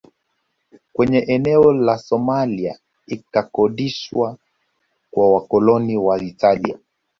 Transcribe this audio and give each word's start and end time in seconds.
Kwenye 0.93 1.19
eneo 1.19 1.73
la 1.73 1.97
Somalia 1.97 2.79
ikakodishwa 3.07 4.37
kwa 5.11 5.33
wakoloni 5.33 5.97
wa 5.97 6.21
Italia 6.23 6.79